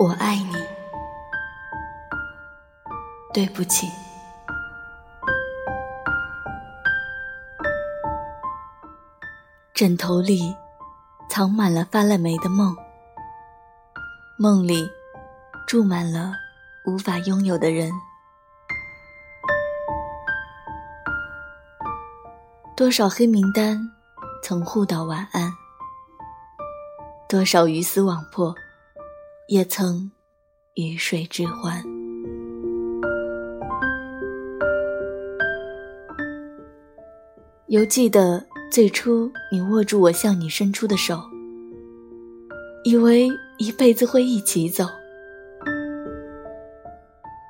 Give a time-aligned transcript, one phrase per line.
[0.00, 0.56] 我爱你，
[3.34, 3.86] 对不起。
[9.74, 10.56] 枕头里
[11.28, 12.74] 藏满了发了霉的梦，
[14.38, 14.90] 梦里
[15.66, 16.32] 住满了
[16.86, 17.92] 无法拥有的人。
[22.74, 23.78] 多少黑名单
[24.42, 25.52] 曾互道晚安，
[27.28, 28.54] 多少鱼死网破。
[29.50, 30.08] 也曾
[30.74, 31.82] 鱼水之欢。
[37.66, 41.20] 犹记得最初你握住我向你伸出的手，
[42.84, 43.28] 以为
[43.58, 44.86] 一辈子会一起走。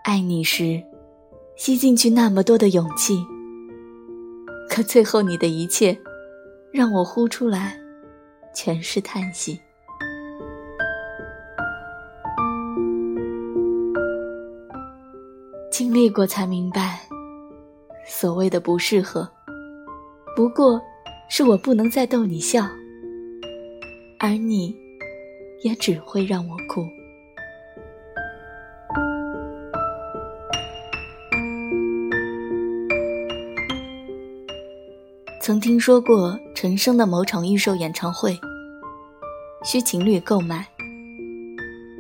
[0.03, 0.83] 爱你时，
[1.55, 3.23] 吸进去那么多的勇气，
[4.71, 6.01] 可最后你的一切，
[6.73, 7.79] 让我呼出来，
[8.55, 9.61] 全是叹息。
[16.01, 16.99] 历过才明白，
[18.07, 19.31] 所谓的不适合，
[20.35, 20.81] 不过
[21.29, 22.67] 是我不能再逗你笑，
[24.19, 24.75] 而你，
[25.63, 26.89] 也只会让我哭。
[35.43, 38.35] 曾听说过陈升的某场预售演唱会，
[39.67, 40.67] 需情侣购买，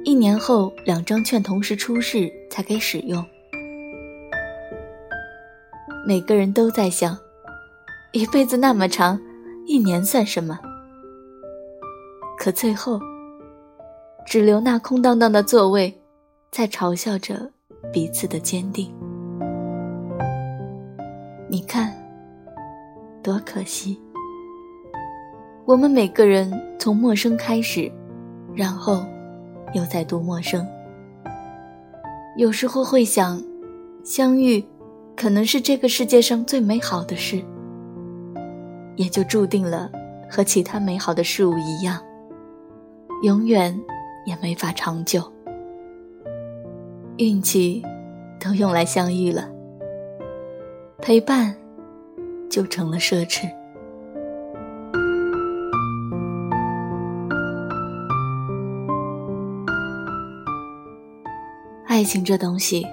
[0.04, 3.22] 一年后两张券同时出示才给使用。
[6.10, 7.16] 每个人都在想，
[8.10, 9.16] 一辈子那么长，
[9.64, 10.58] 一年算什么？
[12.36, 12.98] 可最后，
[14.26, 15.96] 只留那空荡荡的座位，
[16.50, 17.48] 在嘲笑着
[17.92, 18.92] 彼此的坚定。
[21.48, 21.94] 你看，
[23.22, 23.96] 多可惜！
[25.64, 27.88] 我们每个人从陌生开始，
[28.52, 29.06] 然后
[29.74, 30.66] 又再度陌生。
[32.36, 33.40] 有时候会想，
[34.02, 34.60] 相遇。
[35.20, 37.44] 可能是这个世界上最美好的事，
[38.96, 39.92] 也就注定了
[40.30, 42.02] 和其他美好的事物一样，
[43.22, 43.78] 永远
[44.24, 45.22] 也没法长久。
[47.18, 47.82] 运气
[48.42, 49.46] 都用来相遇了，
[51.02, 51.54] 陪伴
[52.48, 53.46] 就成了奢侈。
[61.86, 62.86] 爱情这东西。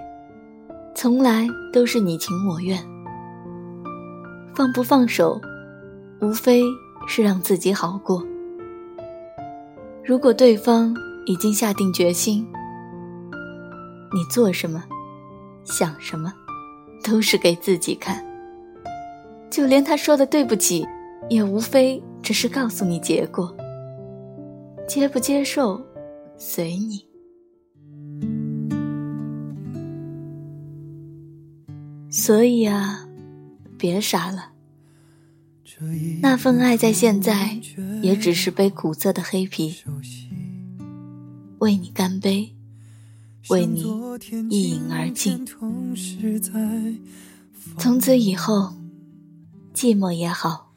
[1.00, 2.76] 从来都是你情我愿，
[4.56, 5.40] 放不放手，
[6.22, 6.64] 无非
[7.08, 8.26] 是让自己好过。
[10.04, 10.92] 如果对方
[11.28, 12.44] 已经下定决心，
[14.12, 14.84] 你做什么、
[15.64, 16.34] 想什么，
[17.04, 18.26] 都是给自己看。
[19.52, 20.84] 就连他说的对不起，
[21.30, 23.56] 也无非只是告诉你结果。
[24.88, 25.80] 接不接受，
[26.40, 27.06] 随你。
[32.28, 33.08] 所以啊，
[33.78, 34.50] 别傻了。
[36.22, 37.58] 那份爱在现在
[38.02, 39.74] 也只是杯苦涩的黑啤，
[41.60, 42.54] 为你干杯，
[43.48, 43.82] 为你
[44.50, 45.46] 一饮而尽。
[47.78, 48.74] 从此以后，
[49.74, 50.74] 寂寞也好，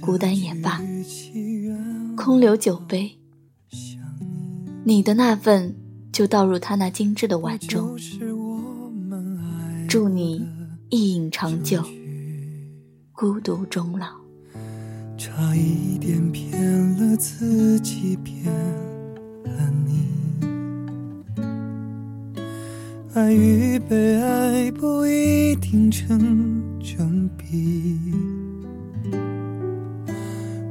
[0.00, 0.80] 孤单也罢，
[2.16, 3.18] 空留酒杯，
[4.84, 5.74] 你的那份
[6.12, 7.98] 就倒入他那精致的碗中。
[9.88, 10.46] 祝你
[10.90, 11.82] 一饮长久，
[13.12, 14.06] 孤独终老。
[15.16, 16.60] 差一点骗
[16.98, 18.52] 了自己，骗
[19.44, 20.08] 了你。
[23.14, 28.12] 爱与被爱不一定成正比。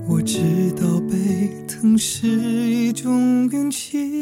[0.06, 4.22] 我知道被疼是一种运气。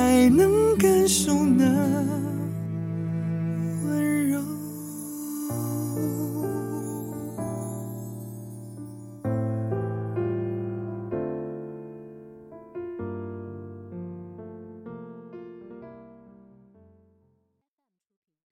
[0.00, 2.29] 还能感受呢。